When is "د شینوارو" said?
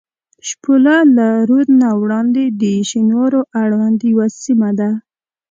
2.61-3.41